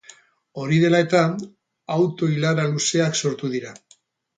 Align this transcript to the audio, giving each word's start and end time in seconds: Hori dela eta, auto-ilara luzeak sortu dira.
Hori 0.61 0.79
dela 0.83 1.01
eta, 1.05 1.21
auto-ilara 1.99 2.69
luzeak 2.75 3.23
sortu 3.25 3.57
dira. 3.59 3.81